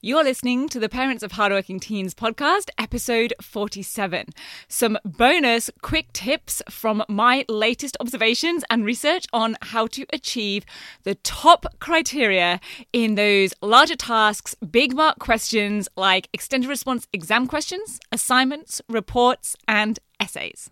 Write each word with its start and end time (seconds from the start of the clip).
You're 0.00 0.22
listening 0.22 0.68
to 0.68 0.78
the 0.78 0.88
Parents 0.88 1.24
of 1.24 1.32
Hardworking 1.32 1.80
Teens 1.80 2.14
podcast, 2.14 2.68
episode 2.78 3.34
47. 3.42 4.26
Some 4.68 4.96
bonus 5.04 5.72
quick 5.82 6.12
tips 6.12 6.62
from 6.70 7.02
my 7.08 7.44
latest 7.48 7.96
observations 7.98 8.62
and 8.70 8.84
research 8.84 9.26
on 9.32 9.56
how 9.60 9.88
to 9.88 10.06
achieve 10.12 10.64
the 11.02 11.16
top 11.16 11.66
criteria 11.80 12.60
in 12.92 13.16
those 13.16 13.52
larger 13.60 13.96
tasks, 13.96 14.54
big 14.70 14.94
mark 14.94 15.18
questions 15.18 15.88
like 15.96 16.28
extended 16.32 16.68
response 16.70 17.08
exam 17.12 17.48
questions, 17.48 17.98
assignments, 18.12 18.80
reports, 18.88 19.56
and 19.66 19.98
essays. 20.20 20.70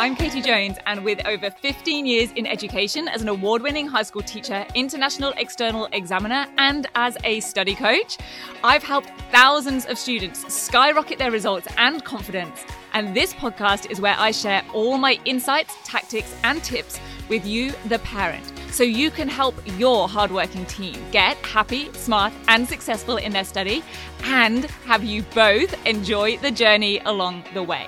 I'm 0.00 0.16
Katie 0.16 0.40
Jones, 0.40 0.78
and 0.86 1.04
with 1.04 1.20
over 1.26 1.50
15 1.50 2.06
years 2.06 2.32
in 2.32 2.46
education 2.46 3.06
as 3.06 3.20
an 3.20 3.28
award 3.28 3.60
winning 3.60 3.86
high 3.86 4.02
school 4.02 4.22
teacher, 4.22 4.64
international 4.74 5.34
external 5.36 5.88
examiner, 5.92 6.46
and 6.56 6.86
as 6.94 7.18
a 7.22 7.40
study 7.40 7.74
coach, 7.74 8.16
I've 8.64 8.82
helped 8.82 9.10
thousands 9.30 9.84
of 9.84 9.98
students 9.98 10.50
skyrocket 10.50 11.18
their 11.18 11.30
results 11.30 11.68
and 11.76 12.02
confidence. 12.02 12.64
And 12.94 13.14
this 13.14 13.34
podcast 13.34 13.90
is 13.90 14.00
where 14.00 14.16
I 14.16 14.30
share 14.30 14.62
all 14.72 14.96
my 14.96 15.20
insights, 15.26 15.76
tactics, 15.84 16.34
and 16.44 16.64
tips 16.64 16.98
with 17.28 17.44
you, 17.44 17.74
the 17.84 17.98
parent, 17.98 18.50
so 18.70 18.82
you 18.82 19.10
can 19.10 19.28
help 19.28 19.54
your 19.76 20.08
hardworking 20.08 20.64
team 20.64 20.94
get 21.12 21.36
happy, 21.44 21.92
smart, 21.92 22.32
and 22.48 22.66
successful 22.66 23.18
in 23.18 23.32
their 23.32 23.44
study, 23.44 23.84
and 24.24 24.64
have 24.86 25.04
you 25.04 25.24
both 25.34 25.74
enjoy 25.86 26.38
the 26.38 26.50
journey 26.50 27.00
along 27.00 27.44
the 27.52 27.62
way. 27.62 27.86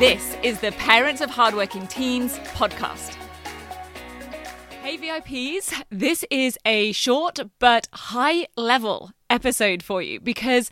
This 0.00 0.34
is 0.42 0.58
the 0.60 0.72
Parents 0.72 1.20
of 1.20 1.28
Hardworking 1.28 1.86
Teens 1.86 2.38
podcast. 2.38 3.16
Hey 4.82 4.96
VIPs, 4.96 5.74
this 5.90 6.24
is 6.30 6.58
a 6.64 6.92
short 6.92 7.38
but 7.58 7.86
high 7.92 8.46
level 8.56 9.10
episode 9.28 9.82
for 9.82 10.00
you 10.00 10.18
because 10.18 10.70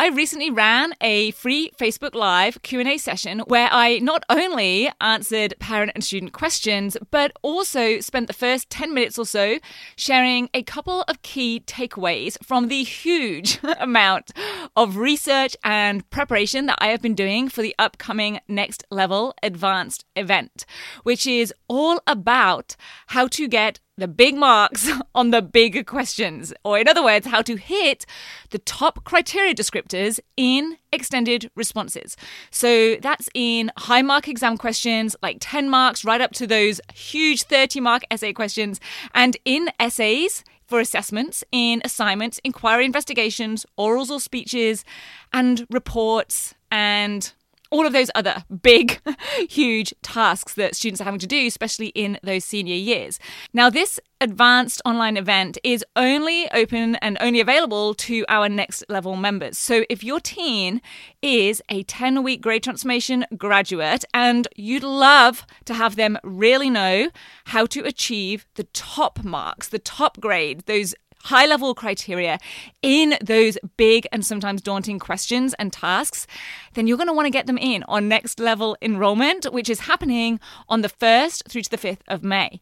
I 0.00 0.08
recently 0.08 0.50
ran 0.50 0.94
a 1.02 1.32
free 1.32 1.72
Facebook 1.78 2.14
Live 2.14 2.62
Q&A 2.62 2.96
session 2.96 3.40
where 3.40 3.68
I 3.70 3.98
not 3.98 4.24
only 4.30 4.90
answered 4.98 5.52
parent 5.60 5.92
and 5.94 6.02
student 6.02 6.32
questions 6.32 6.96
but 7.10 7.32
also 7.42 8.00
spent 8.00 8.26
the 8.26 8.32
first 8.32 8.70
10 8.70 8.94
minutes 8.94 9.18
or 9.18 9.26
so 9.26 9.58
sharing 9.96 10.48
a 10.54 10.62
couple 10.62 11.02
of 11.02 11.20
key 11.20 11.62
takeaways 11.66 12.42
from 12.42 12.68
the 12.68 12.82
huge 12.82 13.58
amount 13.78 14.30
of 14.74 14.96
research 14.96 15.54
and 15.62 16.08
preparation 16.08 16.64
that 16.64 16.78
I 16.80 16.86
have 16.86 17.02
been 17.02 17.14
doing 17.14 17.50
for 17.50 17.60
the 17.60 17.74
upcoming 17.78 18.40
next 18.48 18.82
level 18.90 19.34
advanced 19.42 20.06
event 20.16 20.64
which 21.02 21.26
is 21.26 21.52
all 21.68 22.00
about 22.06 22.74
how 23.08 23.26
to 23.26 23.46
get 23.46 23.80
the 24.00 24.08
big 24.08 24.34
marks 24.34 24.90
on 25.14 25.30
the 25.30 25.42
big 25.42 25.86
questions, 25.86 26.52
or 26.64 26.78
in 26.78 26.88
other 26.88 27.04
words, 27.04 27.26
how 27.26 27.42
to 27.42 27.56
hit 27.56 28.06
the 28.50 28.58
top 28.58 29.04
criteria 29.04 29.54
descriptors 29.90 30.20
in 30.36 30.76
extended 30.92 31.50
responses. 31.54 32.16
So 32.50 32.96
that's 32.96 33.28
in 33.34 33.70
high 33.76 34.02
mark 34.02 34.28
exam 34.28 34.56
questions, 34.56 35.16
like 35.22 35.38
10 35.40 35.68
marks, 35.68 36.04
right 36.04 36.20
up 36.20 36.32
to 36.32 36.46
those 36.46 36.80
huge 36.94 37.42
30 37.44 37.80
mark 37.80 38.02
essay 38.10 38.32
questions, 38.32 38.80
and 39.14 39.36
in 39.44 39.70
essays. 39.78 40.44
For 40.66 40.78
assessments, 40.78 41.42
in 41.50 41.82
assignments, 41.84 42.38
inquiry 42.44 42.84
investigations, 42.84 43.66
orals 43.76 44.08
or 44.08 44.20
speeches, 44.20 44.84
and 45.32 45.66
reports, 45.68 46.54
and 46.70 47.32
all 47.70 47.86
of 47.86 47.92
those 47.92 48.10
other 48.14 48.44
big, 48.62 49.00
huge 49.48 49.94
tasks 50.02 50.54
that 50.54 50.74
students 50.74 51.00
are 51.00 51.04
having 51.04 51.20
to 51.20 51.26
do, 51.26 51.46
especially 51.46 51.88
in 51.88 52.18
those 52.22 52.44
senior 52.44 52.74
years. 52.74 53.18
Now, 53.52 53.70
this 53.70 54.00
advanced 54.20 54.82
online 54.84 55.16
event 55.16 55.56
is 55.64 55.84
only 55.96 56.50
open 56.52 56.96
and 56.96 57.16
only 57.20 57.40
available 57.40 57.94
to 57.94 58.24
our 58.28 58.48
next 58.48 58.84
level 58.88 59.16
members. 59.16 59.56
So, 59.58 59.84
if 59.88 60.04
your 60.04 60.20
teen 60.20 60.82
is 61.22 61.62
a 61.68 61.84
10 61.84 62.22
week 62.22 62.42
grade 62.42 62.62
transformation 62.62 63.24
graduate 63.36 64.04
and 64.12 64.46
you'd 64.56 64.82
love 64.82 65.46
to 65.64 65.74
have 65.74 65.96
them 65.96 66.18
really 66.22 66.70
know 66.70 67.10
how 67.46 67.66
to 67.66 67.84
achieve 67.84 68.46
the 68.54 68.64
top 68.64 69.24
marks, 69.24 69.68
the 69.68 69.78
top 69.78 70.20
grade, 70.20 70.64
those 70.66 70.94
high 71.24 71.46
level 71.46 71.74
criteria 71.74 72.38
in 72.82 73.16
those 73.22 73.58
big 73.76 74.06
and 74.12 74.24
sometimes 74.24 74.62
daunting 74.62 74.98
questions 74.98 75.54
and 75.58 75.72
tasks, 75.72 76.26
then 76.74 76.86
you're 76.86 76.96
going 76.96 77.08
to 77.08 77.12
want 77.12 77.26
to 77.26 77.30
get 77.30 77.46
them 77.46 77.58
in 77.58 77.82
on 77.84 78.08
next 78.08 78.40
level 78.40 78.76
enrollment, 78.80 79.52
which 79.52 79.68
is 79.68 79.80
happening 79.80 80.40
on 80.68 80.80
the 80.82 80.88
1st 80.88 81.48
through 81.48 81.62
to 81.62 81.70
the 81.70 81.78
5th 81.78 82.02
of 82.08 82.22
May. 82.22 82.60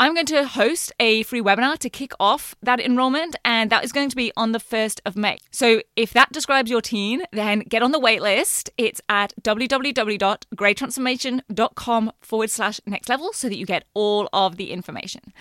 I'm 0.00 0.14
going 0.14 0.26
to 0.26 0.46
host 0.46 0.92
a 1.00 1.24
free 1.24 1.42
webinar 1.42 1.76
to 1.78 1.90
kick 1.90 2.12
off 2.20 2.54
that 2.62 2.78
enrollment, 2.80 3.34
and 3.44 3.68
that 3.70 3.84
is 3.84 3.90
going 3.92 4.10
to 4.10 4.16
be 4.16 4.32
on 4.36 4.52
the 4.52 4.60
1st 4.60 5.00
of 5.04 5.16
May. 5.16 5.38
So 5.50 5.82
if 5.96 6.12
that 6.12 6.30
describes 6.32 6.70
your 6.70 6.80
teen, 6.80 7.24
then 7.32 7.58
get 7.60 7.82
on 7.82 7.90
the 7.92 8.00
waitlist. 8.00 8.70
It's 8.78 9.00
at 9.08 9.32
www.gradetransformation.com 9.42 12.12
forward 12.20 12.50
slash 12.50 12.80
next 12.86 13.08
level 13.08 13.32
so 13.32 13.48
that 13.48 13.56
you 13.56 13.66
get 13.66 13.84
all 13.94 14.28
of 14.32 14.56
the 14.56 14.70
information. 14.70 15.32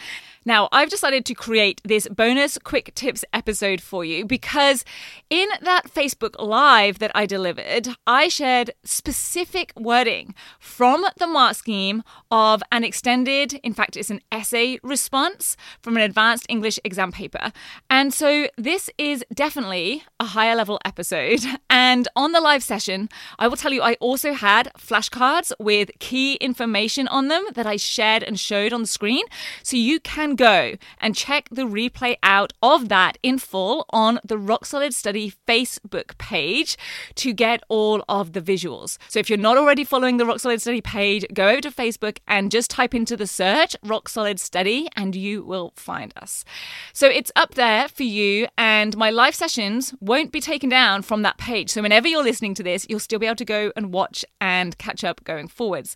Now, 0.47 0.69
I've 0.71 0.89
decided 0.89 1.25
to 1.25 1.33
create 1.33 1.81
this 1.83 2.07
bonus 2.07 2.57
quick 2.63 2.95
tips 2.95 3.25
episode 3.33 3.81
for 3.81 4.05
you 4.05 4.23
because 4.23 4.85
in 5.29 5.49
that 5.59 5.93
Facebook 5.93 6.41
Live 6.41 6.99
that 6.99 7.11
I 7.13 7.25
delivered, 7.25 7.89
I 8.07 8.29
shared 8.29 8.71
specific 8.85 9.73
wording 9.75 10.33
from 10.57 11.05
the 11.17 11.27
mark 11.27 11.55
scheme 11.55 12.01
of 12.31 12.63
an 12.71 12.85
extended, 12.85 13.55
in 13.55 13.73
fact, 13.73 13.97
it's 13.97 14.09
an 14.09 14.21
essay 14.31 14.79
response 14.83 15.57
from 15.81 15.97
an 15.97 16.03
advanced 16.03 16.45
English 16.47 16.79
exam 16.85 17.11
paper. 17.11 17.51
And 17.89 18.13
so 18.13 18.47
this 18.57 18.89
is 18.97 19.25
definitely 19.33 20.03
a 20.17 20.27
higher 20.27 20.55
level 20.55 20.79
episode. 20.85 21.41
And 21.69 22.07
on 22.15 22.31
the 22.31 22.41
live 22.41 22.63
session, 22.63 23.09
I 23.37 23.47
will 23.47 23.57
tell 23.57 23.71
you, 23.71 23.81
I 23.81 23.95
also 23.95 24.33
had 24.33 24.71
flashcards 24.77 25.51
with 25.59 25.91
key 25.99 26.35
information 26.35 27.07
on 27.09 27.27
them 27.27 27.45
that 27.53 27.67
I 27.67 27.75
shared 27.75 28.23
and 28.23 28.39
showed 28.39 28.73
on 28.73 28.81
the 28.81 28.87
screen. 28.87 29.25
So 29.61 29.77
you 29.77 29.99
can 29.99 30.36
go 30.37 30.75
and 30.99 31.15
check 31.15 31.49
the 31.51 31.63
replay 31.63 32.15
out 32.23 32.53
of 32.61 32.87
that 32.89 33.17
in 33.21 33.39
full 33.39 33.85
on 33.89 34.19
the 34.23 34.37
Rock 34.37 34.65
Solid 34.65 34.93
Study 34.93 35.33
Facebook 35.47 36.17
page 36.17 36.77
to 37.15 37.33
get 37.33 37.61
all 37.67 38.05
of 38.07 38.33
the 38.33 38.41
visuals. 38.41 38.97
So 39.09 39.19
if 39.19 39.29
you're 39.29 39.37
not 39.37 39.57
already 39.57 39.83
following 39.83 40.17
the 40.17 40.25
Rock 40.25 40.39
Solid 40.39 40.61
Study 40.61 40.81
page, 40.81 41.25
go 41.33 41.49
over 41.49 41.61
to 41.61 41.71
Facebook 41.71 42.19
and 42.27 42.51
just 42.51 42.69
type 42.69 42.95
into 42.95 43.17
the 43.17 43.27
search 43.27 43.75
Rock 43.83 44.07
Solid 44.07 44.39
Study 44.39 44.87
and 44.95 45.15
you 45.15 45.43
will 45.43 45.73
find 45.75 46.13
us. 46.15 46.45
So 46.93 47.07
it's 47.07 47.31
up 47.35 47.55
there 47.55 47.87
for 47.87 48.03
you, 48.03 48.47
and 48.57 48.95
my 48.95 49.09
live 49.09 49.35
sessions 49.35 49.93
won't 49.99 50.31
be 50.31 50.39
taken 50.39 50.69
down 50.69 51.01
from 51.01 51.23
that 51.23 51.37
page. 51.37 51.69
So 51.69 51.81
whenever 51.81 52.07
you're 52.07 52.23
listening 52.23 52.53
to 52.55 52.63
this, 52.63 52.85
you'll 52.89 52.99
still 52.99 53.19
be 53.19 53.25
able 53.25 53.35
to 53.37 53.45
go 53.45 53.71
and 53.75 53.91
watch 53.91 54.23
and 54.39 54.77
catch 54.77 55.03
up 55.03 55.23
going 55.23 55.47
forwards. 55.47 55.95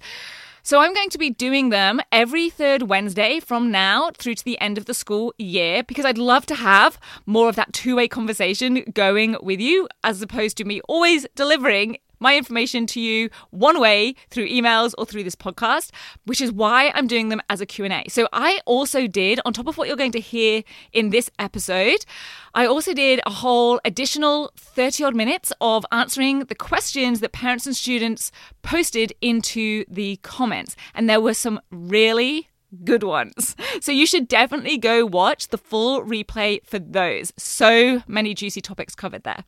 So 0.63 0.79
I'm 0.79 0.94
going 0.94 1.09
to 1.09 1.17
be 1.17 1.31
doing 1.31 1.69
them 1.69 2.01
every 2.11 2.51
third 2.51 2.83
Wednesday 2.83 3.39
from 3.39 3.72
now 3.72 4.11
through 4.17 4.35
to 4.35 4.45
the 4.45 4.61
end 4.61 4.77
of 4.77 4.85
the 4.85 4.94
school 4.94 5.33
year 5.39 5.81
because 5.81 6.05
I'd 6.05 6.19
love 6.19 6.45
to 6.47 6.55
have 6.55 6.99
more 7.25 7.49
of 7.49 7.55
that 7.55 7.73
two 7.73 7.95
way 7.95 8.07
conversation 8.07 8.83
going 8.94 9.38
with 9.41 9.59
you 9.59 9.88
as 10.03 10.22
opposed 10.22 10.57
to 10.57 10.63
me 10.63 10.79
always 10.88 11.25
delivering 11.35 11.97
my 12.22 12.38
information 12.38 12.86
to 12.88 13.02
you 13.02 13.30
one 13.50 13.80
way 13.80 14.16
through 14.30 14.48
emails 14.48 14.94
or 14.98 15.06
through 15.06 15.24
this 15.24 15.36
podcast, 15.36 15.92
which 16.26 16.40
is 16.40 16.52
why 16.52 16.92
I'm 16.96 17.08
doing 17.08 17.30
them 17.30 17.42
as 17.50 17.59
a 17.59 17.66
Q&A. 17.66 18.06
So 18.08 18.30
I 18.32 18.62
also 18.66 19.08
did 19.08 19.42
on 19.46 19.52
top 19.52 19.68
of 19.68 19.78
what 19.78 19.88
you're 19.88 19.98
going 19.98 20.12
to 20.14 20.20
hear 20.20 20.64
in 20.94 21.09
this 21.09 21.30
episode, 21.40 22.06
I 22.54 22.66
also 22.66 22.94
did 22.94 23.22
a 23.26 23.32
whole 23.32 23.80
additional 23.84 24.52
30 24.56 25.04
odd 25.04 25.16
minutes 25.16 25.52
of 25.59 25.86
answering 25.92 26.46
the 26.46 26.56
questions 26.56 27.20
that 27.20 27.32
parents 27.32 27.66
and 27.66 27.76
students 27.76 28.32
posted 28.62 29.14
into 29.22 29.86
the 29.90 30.18
comments. 30.18 30.76
And 30.94 31.09
there 31.09 31.22
were 31.22 31.34
some 31.34 31.59
really 31.72 32.48
good 32.84 33.04
ones. 33.04 33.56
So 33.82 33.91
you 33.91 34.06
should 34.06 34.28
definitely 34.28 34.78
go 34.78 35.06
watch 35.06 35.50
the 35.50 35.58
full 35.58 36.03
replay 36.03 36.66
for 36.66 36.79
those. 36.79 37.34
So 37.38 38.03
many 38.08 38.34
juicy 38.34 38.62
topics 38.62 38.96
covered 38.96 39.23
there. 39.23 39.44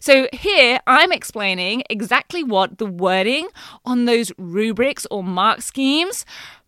So 0.00 0.28
here 0.32 0.80
I'm 0.86 1.12
explaining 1.12 1.82
exactly 1.88 2.42
what 2.42 2.78
the 2.78 2.86
wording 2.86 3.48
on 3.84 4.04
those 4.04 4.32
rubrics 4.38 5.06
or 5.10 5.22
mark 5.22 5.62
schemes 5.62 6.24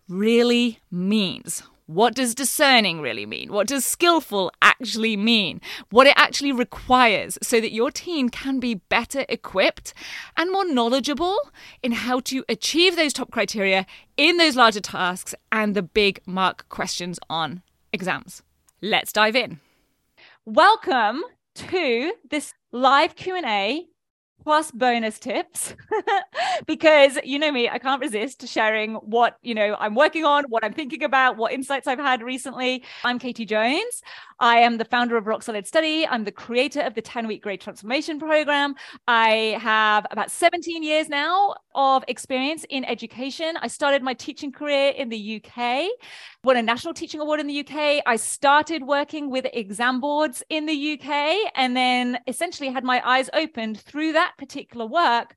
really 0.08 0.80
means. 0.90 1.62
What 1.88 2.14
does 2.14 2.34
discerning 2.34 3.00
really 3.00 3.24
mean? 3.24 3.50
What 3.50 3.66
does 3.66 3.82
skillful 3.82 4.52
actually 4.60 5.16
mean? 5.16 5.62
What 5.88 6.06
it 6.06 6.12
actually 6.18 6.52
requires 6.52 7.38
so 7.42 7.62
that 7.62 7.72
your 7.72 7.90
team 7.90 8.28
can 8.28 8.60
be 8.60 8.74
better 8.74 9.24
equipped 9.26 9.94
and 10.36 10.52
more 10.52 10.70
knowledgeable 10.70 11.38
in 11.82 11.92
how 11.92 12.20
to 12.20 12.44
achieve 12.46 12.94
those 12.94 13.14
top 13.14 13.30
criteria 13.30 13.86
in 14.18 14.36
those 14.36 14.54
larger 14.54 14.80
tasks 14.80 15.34
and 15.50 15.74
the 15.74 15.80
big 15.80 16.20
mark 16.26 16.68
questions 16.68 17.18
on 17.30 17.62
exams. 17.90 18.42
Let's 18.82 19.10
dive 19.10 19.34
in. 19.34 19.58
Welcome 20.44 21.22
to 21.54 22.12
this 22.28 22.52
live 22.70 23.16
Q&A 23.16 23.86
plus 24.48 24.70
bonus 24.70 25.18
tips. 25.18 25.74
Because 26.66 27.18
you 27.22 27.38
know 27.38 27.52
me 27.52 27.68
i 27.68 27.78
can't 27.78 28.00
resist 28.00 28.46
sharing 28.48 28.94
what 28.96 29.38
you 29.42 29.54
know 29.54 29.76
i'm 29.78 29.94
working 29.94 30.24
on 30.24 30.44
what 30.48 30.64
i'm 30.64 30.72
thinking 30.72 31.04
about 31.04 31.36
what 31.36 31.52
insights 31.52 31.86
i've 31.86 32.00
had 32.00 32.20
recently. 32.22 32.82
I'm 33.04 33.18
katie 33.18 33.44
jones. 33.44 34.02
I 34.40 34.58
am 34.58 34.78
the 34.78 34.84
founder 34.84 35.16
of 35.16 35.26
rock 35.26 35.42
solid 35.42 35.66
study. 35.66 36.06
I'm 36.06 36.24
the 36.24 36.32
creator 36.32 36.80
of 36.80 36.94
the 36.94 37.02
10 37.02 37.26
week 37.26 37.42
grade 37.42 37.60
transformation 37.60 38.18
program. 38.18 38.74
I 39.06 39.58
have 39.60 40.06
about 40.10 40.30
17 40.30 40.82
years 40.82 41.08
now 41.08 41.54
of 41.74 42.04
experience 42.08 42.64
in 42.68 42.84
education. 42.84 43.56
I 43.60 43.68
started 43.68 44.02
my 44.02 44.14
teaching 44.14 44.50
career 44.50 44.90
in 44.90 45.08
the 45.08 45.36
uk 45.36 45.88
won 46.44 46.56
a 46.56 46.62
national 46.62 46.94
teaching 46.94 47.20
award 47.20 47.40
in 47.40 47.46
the 47.48 47.60
uk 47.60 48.02
i 48.06 48.16
started 48.16 48.82
working 48.84 49.28
with 49.28 49.44
exam 49.52 50.00
boards 50.00 50.42
in 50.48 50.66
the 50.66 50.92
uk 50.92 51.08
and 51.56 51.76
then 51.76 52.18
essentially 52.28 52.70
had 52.70 52.84
my 52.84 53.02
eyes 53.04 53.28
opened 53.34 53.80
through 53.80 54.12
that 54.12 54.32
particular 54.38 54.86
work 54.86 55.36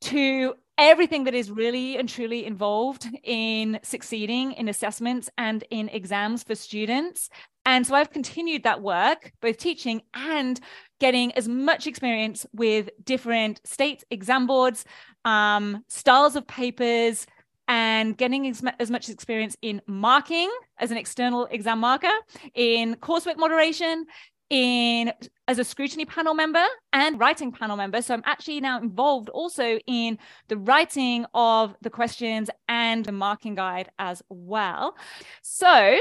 to 0.00 0.54
everything 0.78 1.24
that 1.24 1.34
is 1.34 1.50
really 1.50 1.96
and 1.96 2.08
truly 2.08 2.46
involved 2.46 3.08
in 3.24 3.80
succeeding 3.82 4.52
in 4.52 4.68
assessments 4.68 5.28
and 5.36 5.64
in 5.70 5.88
exams 5.88 6.44
for 6.44 6.54
students. 6.54 7.28
And 7.66 7.86
so 7.86 7.94
I've 7.94 8.10
continued 8.10 8.62
that 8.62 8.80
work, 8.80 9.32
both 9.42 9.58
teaching 9.58 10.02
and 10.14 10.58
getting 11.00 11.32
as 11.32 11.48
much 11.48 11.86
experience 11.86 12.46
with 12.54 12.88
different 13.04 13.60
state 13.64 14.04
exam 14.10 14.46
boards, 14.46 14.84
um, 15.24 15.84
styles 15.88 16.36
of 16.36 16.46
papers, 16.46 17.26
and 17.66 18.16
getting 18.16 18.48
as, 18.48 18.62
as 18.80 18.90
much 18.90 19.10
experience 19.10 19.56
in 19.60 19.82
marking 19.86 20.50
as 20.78 20.90
an 20.90 20.96
external 20.96 21.44
exam 21.46 21.80
marker, 21.80 22.14
in 22.54 22.94
coursework 22.96 23.36
moderation, 23.36 24.06
in 24.50 25.12
as 25.46 25.58
a 25.58 25.64
scrutiny 25.64 26.04
panel 26.04 26.34
member 26.34 26.64
and 26.92 27.18
writing 27.18 27.52
panel 27.52 27.76
member. 27.76 28.02
So 28.02 28.14
I'm 28.14 28.22
actually 28.26 28.60
now 28.60 28.80
involved 28.80 29.28
also 29.28 29.78
in 29.86 30.18
the 30.48 30.56
writing 30.56 31.26
of 31.34 31.74
the 31.82 31.90
questions 31.90 32.50
and 32.68 33.04
the 33.04 33.12
marking 33.12 33.54
guide 33.54 33.90
as 33.98 34.22
well. 34.28 34.96
So 35.42 35.98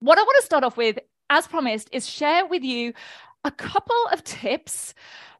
what 0.00 0.18
I 0.18 0.22
want 0.22 0.36
to 0.40 0.46
start 0.46 0.64
off 0.64 0.76
with, 0.76 0.98
as 1.30 1.46
promised, 1.46 1.88
is 1.92 2.06
share 2.06 2.46
with 2.46 2.62
you 2.62 2.92
a 3.44 3.50
couple 3.50 3.94
of 4.12 4.24
tips 4.24 4.94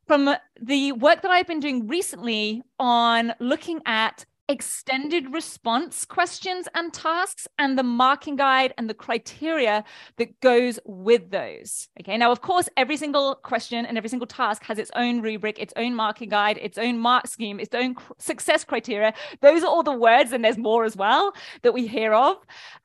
from 0.06 0.34
the 0.60 0.93
work 0.93 1.22
that 1.22 1.31
I've 1.31 1.46
been 1.46 1.60
doing 1.60 1.87
recently 1.87 2.62
on 2.78 3.32
looking 3.40 3.81
at 3.87 4.26
extended 4.49 5.32
response 5.32 6.05
questions 6.05 6.69
and 6.75 6.93
tasks 6.93 7.49
and 7.58 7.79
the 7.79 7.82
marking 7.82 8.37
guide 8.37 8.75
and 8.76 8.91
the 8.91 8.94
criteria 8.94 9.85
that 10.19 10.38
goes 10.41 10.79
with 10.85 11.31
those. 11.31 11.88
Okay, 12.00 12.17
now, 12.19 12.31
of 12.31 12.43
course, 12.43 12.69
every 12.76 12.96
single 12.96 13.37
question 13.37 13.87
and 13.87 13.96
every 13.96 14.11
single 14.11 14.26
task 14.26 14.62
has 14.64 14.79
its 14.79 14.91
own 14.96 15.23
rubric, 15.23 15.58
its 15.58 15.73
own 15.76 15.94
marking 15.94 16.29
guide, 16.29 16.58
its 16.61 16.76
own 16.76 16.99
mark 16.99 17.26
scheme, 17.26 17.58
its 17.58 17.75
own 17.75 17.94
cr- 17.94 18.12
success 18.19 18.64
criteria. 18.64 19.14
Those 19.41 19.62
are 19.62 19.69
all 19.69 19.82
the 19.82 19.93
words, 19.93 20.32
and 20.32 20.44
there's 20.44 20.58
more 20.58 20.85
as 20.85 20.96
well 20.96 21.32
that 21.62 21.73
we 21.73 21.87
hear 21.87 22.12
of 22.12 22.37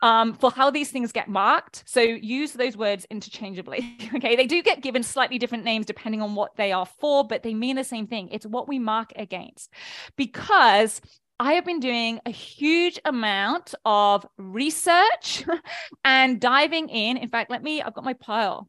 um, 0.02 0.34
for 0.34 0.52
how 0.52 0.70
these 0.70 0.92
things 0.92 1.12
get 1.12 1.28
marked. 1.28 1.84
So 1.86 2.02
use 2.02 2.54
those 2.54 2.78
words 2.78 3.06
interchangeably. 3.10 3.98
okay, 4.16 4.36
they 4.36 4.48
do 4.48 4.64
get 4.64 4.82
given 4.82 5.04
slightly 5.04 5.38
different 5.38 5.66
names 5.66 5.86
depending 5.86 6.22
on 6.22 6.36
what 6.36 6.56
they 6.56 6.72
are 6.72 6.86
for, 6.86 7.28
but 7.28 7.44
they 7.44 7.54
mean 7.54 7.76
the 7.76 7.84
same 7.84 8.08
thing. 8.08 8.30
It's 8.30 8.46
what 8.46 8.68
we 8.68 8.80
mark 8.80 9.12
against 9.16 9.74
because 10.16 11.02
I 11.42 11.54
have 11.54 11.64
been 11.64 11.80
doing 11.80 12.20
a 12.26 12.32
huge 12.32 13.00
amount 13.06 13.74
of 13.86 14.26
research 14.38 15.46
and 16.04 16.40
diving 16.40 16.90
in. 16.90 17.16
In 17.16 17.30
fact, 17.30 17.50
let 17.50 17.64
me, 17.64 17.82
I've 17.82 17.94
got 17.94 18.04
my 18.04 18.14
pile 18.14 18.68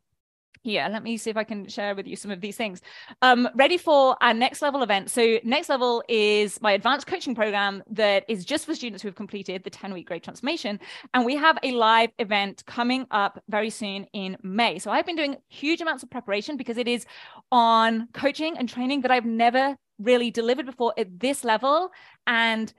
here. 0.63 0.87
Let 0.89 1.03
me 1.03 1.17
see 1.17 1.31
if 1.31 1.37
I 1.37 1.43
can 1.43 1.67
share 1.67 1.97
with 1.97 2.07
you 2.07 2.15
some 2.15 2.31
of 2.31 2.41
these 2.41 2.57
things. 2.57 2.81
Um, 3.23 3.49
ready 3.55 3.77
for 3.77 4.17
our 4.23 4.33
next 4.33 4.63
level 4.63 4.85
event. 4.85 5.11
So, 5.11 5.39
next 5.43 5.69
level 5.69 6.05
is 6.09 6.61
my 6.61 6.73
advanced 6.73 7.09
coaching 7.09 7.35
program 7.35 7.83
that 7.91 8.25
is 8.29 8.45
just 8.45 8.67
for 8.67 8.75
students 8.75 9.03
who 9.03 9.09
have 9.09 9.17
completed 9.17 9.65
the 9.65 9.71
10 9.71 9.93
week 9.93 10.07
grade 10.07 10.23
transformation. 10.23 10.79
And 11.13 11.25
we 11.25 11.35
have 11.37 11.59
a 11.65 11.73
live 11.73 12.11
event 12.19 12.63
coming 12.67 13.07
up 13.11 13.43
very 13.49 13.71
soon 13.71 14.05
in 14.13 14.37
May. 14.43 14.79
So, 14.79 14.91
I've 14.91 15.07
been 15.07 15.17
doing 15.17 15.37
huge 15.49 15.81
amounts 15.81 16.03
of 16.03 16.11
preparation 16.11 16.57
because 16.57 16.77
it 16.77 16.87
is 16.87 17.05
on 17.51 18.09
coaching 18.13 18.57
and 18.59 18.69
training 18.69 19.01
that 19.01 19.11
I've 19.11 19.27
never 19.27 19.77
really 20.01 20.31
delivered 20.31 20.67
before 20.67 20.95
at 20.97 21.21
this 21.21 21.45
level 21.45 21.91
and 22.27 22.73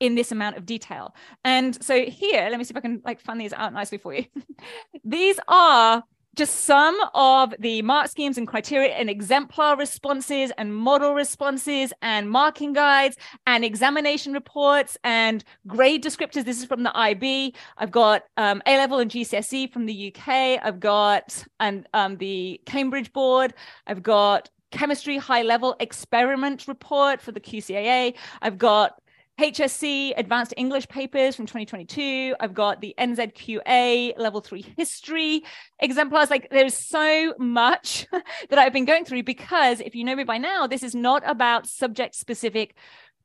in 0.00 0.14
this 0.14 0.30
amount 0.32 0.56
of 0.56 0.64
detail. 0.64 1.14
And 1.44 1.82
so 1.82 2.04
here, 2.04 2.48
let 2.50 2.58
me 2.58 2.64
see 2.64 2.70
if 2.70 2.76
I 2.76 2.80
can 2.80 3.02
like 3.04 3.20
fund 3.20 3.40
these 3.40 3.52
out 3.52 3.72
nicely 3.72 3.98
for 3.98 4.14
you. 4.14 4.26
these 5.04 5.38
are 5.48 6.04
just 6.38 6.66
some 6.66 6.96
of 7.14 7.52
the 7.58 7.82
mark 7.82 8.08
schemes 8.08 8.38
and 8.38 8.46
criteria 8.46 8.94
and 8.94 9.10
exemplar 9.10 9.76
responses 9.76 10.52
and 10.56 10.72
model 10.72 11.12
responses 11.12 11.92
and 12.00 12.30
marking 12.30 12.72
guides 12.72 13.16
and 13.48 13.64
examination 13.64 14.32
reports 14.32 14.96
and 15.02 15.42
grade 15.66 16.04
descriptors. 16.04 16.44
This 16.44 16.60
is 16.60 16.64
from 16.64 16.84
the 16.84 16.96
IB. 16.96 17.56
I've 17.76 17.90
got 17.90 18.22
um, 18.36 18.62
A 18.66 18.76
level 18.76 19.00
and 19.00 19.10
GCSE 19.10 19.72
from 19.72 19.86
the 19.86 20.14
UK. 20.14 20.60
I've 20.62 20.78
got 20.78 21.44
and 21.58 21.88
um, 21.92 22.16
the 22.18 22.60
Cambridge 22.66 23.12
board. 23.12 23.52
I've 23.88 24.04
got 24.04 24.48
chemistry 24.70 25.16
high 25.16 25.42
level 25.42 25.76
experiment 25.80 26.68
report 26.68 27.20
for 27.20 27.32
the 27.32 27.40
QCAA. 27.40 28.14
I've 28.42 28.58
got 28.58 29.00
HSC 29.38 30.14
advanced 30.16 30.52
English 30.56 30.88
papers 30.88 31.36
from 31.36 31.46
2022. 31.46 32.34
I've 32.40 32.54
got 32.54 32.80
the 32.80 32.92
NZQA 32.98 34.18
level 34.18 34.40
three 34.40 34.74
history 34.76 35.44
exemplars. 35.78 36.28
Like 36.28 36.48
there's 36.50 36.74
so 36.74 37.34
much 37.38 38.06
that 38.50 38.58
I've 38.58 38.72
been 38.72 38.84
going 38.84 39.04
through 39.04 39.22
because 39.22 39.80
if 39.80 39.94
you 39.94 40.02
know 40.02 40.16
me 40.16 40.24
by 40.24 40.38
now, 40.38 40.66
this 40.66 40.82
is 40.82 40.94
not 40.94 41.22
about 41.24 41.68
subject 41.68 42.16
specific 42.16 42.74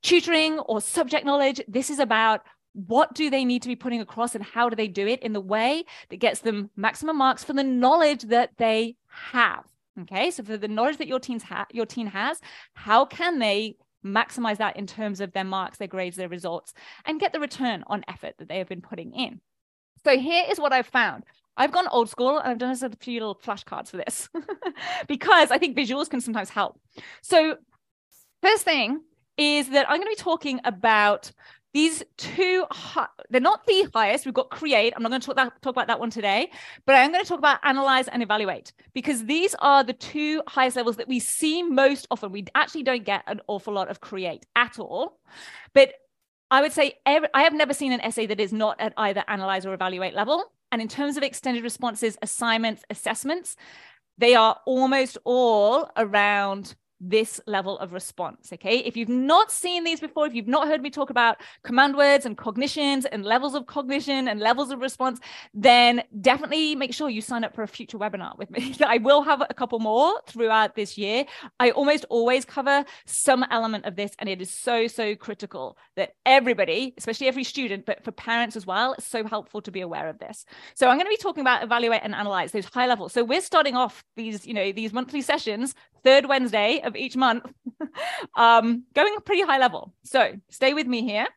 tutoring 0.03 0.59
or 0.59 0.81
subject 0.81 1.25
knowledge. 1.25 1.61
This 1.67 1.89
is 1.89 1.97
about 1.97 2.41
what 2.73 3.15
do 3.15 3.31
they 3.31 3.43
need 3.43 3.63
to 3.63 3.67
be 3.67 3.75
putting 3.75 4.01
across 4.01 4.35
and 4.35 4.43
how 4.43 4.69
do 4.69 4.75
they 4.75 4.87
do 4.87 5.07
it 5.07 5.21
in 5.23 5.33
the 5.33 5.41
way 5.41 5.83
that 6.09 6.17
gets 6.17 6.41
them 6.41 6.69
maximum 6.75 7.17
marks 7.17 7.43
for 7.43 7.53
the 7.53 7.63
knowledge 7.63 8.23
that 8.23 8.51
they 8.57 8.95
have. 9.07 9.63
Okay, 10.01 10.31
so 10.31 10.43
for 10.43 10.57
the 10.57 10.67
knowledge 10.67 10.97
that 10.97 11.07
your 11.07 11.19
teens 11.19 11.43
ha- 11.43 11.67
your 11.71 11.85
teen 11.85 12.07
has, 12.07 12.39
how 12.73 13.05
can 13.05 13.39
they 13.39 13.75
maximize 14.03 14.57
that 14.57 14.75
in 14.75 14.87
terms 14.87 15.21
of 15.21 15.31
their 15.33 15.43
marks, 15.43 15.77
their 15.77 15.87
grades, 15.87 16.17
their 16.17 16.29
results, 16.29 16.73
and 17.05 17.19
get 17.19 17.31
the 17.31 17.39
return 17.39 17.83
on 17.87 18.03
effort 18.07 18.33
that 18.39 18.49
they 18.49 18.57
have 18.57 18.67
been 18.67 18.81
putting 18.81 19.13
in? 19.13 19.39
So 20.03 20.17
here 20.17 20.45
is 20.49 20.59
what 20.59 20.73
I've 20.73 20.87
found. 20.87 21.23
I've 21.55 21.71
gone 21.71 21.87
old 21.87 22.09
school 22.09 22.39
and 22.39 22.49
I've 22.49 22.57
done 22.57 22.71
a 22.71 22.89
few 22.99 23.19
little 23.19 23.35
flashcards 23.35 23.89
for 23.89 23.97
this 23.97 24.27
because 25.07 25.51
I 25.51 25.57
think 25.57 25.77
visuals 25.77 26.09
can 26.09 26.19
sometimes 26.19 26.49
help. 26.49 26.79
So, 27.21 27.57
first 28.41 28.63
thing 28.63 29.01
is 29.37 29.69
that 29.69 29.89
I'm 29.89 29.97
going 29.97 30.07
to 30.07 30.17
be 30.17 30.23
talking 30.23 30.59
about 30.65 31.31
these 31.73 32.03
two 32.17 32.65
they're 33.29 33.41
not 33.41 33.65
the 33.65 33.87
highest. 33.93 34.25
We've 34.25 34.33
got 34.33 34.49
create. 34.51 34.93
I'm 34.95 35.01
not 35.03 35.09
going 35.09 35.21
to 35.21 35.25
talk, 35.25 35.35
that, 35.37 35.61
talk 35.61 35.71
about 35.71 35.87
that 35.87 35.99
one 35.99 36.09
today 36.09 36.51
but 36.85 36.95
i'm 36.95 37.11
going 37.11 37.23
to 37.23 37.27
talk 37.27 37.39
about 37.39 37.59
analyze 37.63 38.07
and 38.07 38.21
evaluate 38.21 38.73
because 38.93 39.25
these 39.25 39.55
are 39.59 39.83
the 39.83 39.93
two 39.93 40.41
highest 40.47 40.75
levels 40.75 40.97
that 40.97 41.07
we 41.07 41.19
see 41.19 41.63
most 41.63 42.07
often. 42.11 42.31
We 42.31 42.45
actually 42.55 42.83
don't 42.83 43.03
get 43.03 43.23
an 43.27 43.41
awful 43.47 43.73
lot 43.73 43.89
of 43.89 44.01
create 44.01 44.45
at 44.55 44.79
all 44.79 45.19
but 45.73 45.93
i 46.51 46.61
would 46.61 46.71
say 46.71 46.95
every, 47.05 47.29
i 47.33 47.43
have 47.43 47.53
never 47.53 47.73
seen 47.73 47.91
an 47.91 48.01
essay 48.01 48.25
that 48.25 48.39
is 48.39 48.53
not 48.53 48.79
at 48.79 48.93
either 48.97 49.23
analyze 49.27 49.65
or 49.65 49.73
evaluate 49.73 50.13
level. 50.13 50.51
And 50.71 50.81
in 50.81 50.87
terms 50.87 51.17
of 51.17 51.23
extended 51.23 51.63
responses 51.63 52.17
assignments 52.21 52.83
assessments 52.89 53.55
they 54.17 54.35
are 54.35 54.59
almost 54.65 55.17
all 55.23 55.89
around 55.97 56.75
this 57.09 57.41
level 57.45 57.77
of 57.79 57.91
response. 57.91 58.51
Okay. 58.53 58.77
If 58.77 58.95
you've 58.95 59.09
not 59.09 59.51
seen 59.51 59.83
these 59.83 59.99
before, 59.99 60.25
if 60.25 60.33
you've 60.33 60.47
not 60.47 60.67
heard 60.67 60.81
me 60.81 60.89
talk 60.89 61.09
about 61.09 61.37
command 61.63 61.97
words 61.97 62.25
and 62.25 62.37
cognitions 62.37 63.05
and 63.05 63.25
levels 63.25 63.55
of 63.55 63.65
cognition 63.65 64.27
and 64.27 64.39
levels 64.39 64.71
of 64.71 64.79
response, 64.79 65.19
then 65.53 66.03
definitely 66.21 66.75
make 66.75 66.93
sure 66.93 67.09
you 67.09 67.21
sign 67.21 67.43
up 67.43 67.53
for 67.53 67.63
a 67.63 67.67
future 67.67 67.97
webinar 67.97 68.37
with 68.37 68.49
me. 68.49 68.75
I 68.85 68.99
will 68.99 69.21
have 69.21 69.41
a 69.41 69.53
couple 69.53 69.79
more 69.79 70.21
throughout 70.27 70.75
this 70.75 70.97
year. 70.97 71.25
I 71.59 71.71
almost 71.71 72.05
always 72.09 72.45
cover 72.45 72.85
some 73.05 73.45
element 73.51 73.85
of 73.85 73.95
this, 73.95 74.11
and 74.19 74.29
it 74.29 74.41
is 74.41 74.49
so, 74.49 74.87
so 74.87 75.15
critical 75.15 75.77
that 75.97 76.13
everybody, 76.25 76.93
especially 76.97 77.27
every 77.27 77.43
student, 77.43 77.85
but 77.85 78.03
for 78.03 78.11
parents 78.11 78.55
as 78.55 78.65
well, 78.65 78.93
it's 78.93 79.07
so 79.07 79.25
helpful 79.25 79.61
to 79.61 79.71
be 79.71 79.81
aware 79.81 80.07
of 80.07 80.19
this. 80.19 80.45
So 80.75 80.87
I'm 80.87 80.95
going 80.97 81.05
to 81.05 81.09
be 81.09 81.17
talking 81.17 81.41
about 81.41 81.63
evaluate 81.63 82.01
and 82.03 82.15
analyze 82.15 82.53
those 82.53 82.65
high 82.65 82.87
levels. 82.87 83.11
So 83.11 83.23
we're 83.23 83.41
starting 83.41 83.75
off 83.75 84.03
these, 84.15 84.45
you 84.45 84.53
know, 84.53 84.71
these 84.71 84.93
monthly 84.93 85.21
sessions 85.21 85.75
third 86.03 86.25
Wednesday 86.27 86.81
of 86.83 86.95
each 86.95 87.15
month, 87.15 87.45
um, 88.35 88.83
going 88.93 89.15
pretty 89.25 89.43
high 89.43 89.57
level. 89.57 89.93
So 90.03 90.33
stay 90.49 90.73
with 90.73 90.87
me 90.87 91.03
here. 91.03 91.27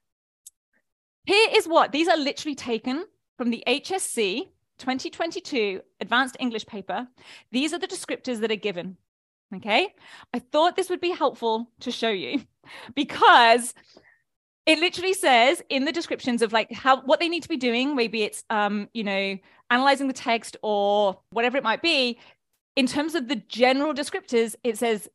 Here 1.24 1.48
is 1.52 1.66
what 1.66 1.92
these 1.92 2.08
are 2.08 2.16
literally 2.16 2.54
taken 2.54 3.04
from 3.36 3.50
the 3.50 3.62
HSC 3.66 4.48
2022 4.78 5.80
Advanced 6.00 6.36
English 6.38 6.66
paper. 6.66 7.08
These 7.50 7.72
are 7.72 7.78
the 7.78 7.88
descriptors 7.88 8.40
that 8.40 8.52
are 8.52 8.56
given. 8.56 8.96
Okay. 9.54 9.94
I 10.34 10.38
thought 10.38 10.76
this 10.76 10.90
would 10.90 11.00
be 11.00 11.10
helpful 11.10 11.70
to 11.80 11.90
show 11.90 12.10
you 12.10 12.42
because 12.94 13.74
it 14.66 14.80
literally 14.80 15.14
says 15.14 15.62
in 15.68 15.84
the 15.84 15.92
descriptions 15.92 16.42
of 16.42 16.52
like 16.52 16.72
how 16.72 17.00
what 17.02 17.20
they 17.20 17.28
need 17.28 17.44
to 17.44 17.48
be 17.48 17.56
doing 17.56 17.94
maybe 17.94 18.24
it's 18.24 18.42
um 18.50 18.88
you 18.92 19.04
know 19.04 19.38
analyzing 19.70 20.08
the 20.08 20.12
text 20.12 20.56
or 20.62 21.16
whatever 21.30 21.56
it 21.56 21.62
might 21.62 21.82
be 21.82 22.18
in 22.76 22.86
terms 22.86 23.14
of 23.14 23.28
the 23.28 23.36
general 23.36 23.94
descriptors, 23.94 24.54
it 24.62 24.78
says 24.78 25.08